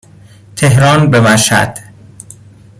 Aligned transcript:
تهران 0.55 1.11
به 1.11 1.19
مشهد 1.21 1.79